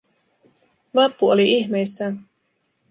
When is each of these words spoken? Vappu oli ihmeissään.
Vappu 0.93 1.29
oli 1.29 1.45
ihmeissään. 1.57 2.25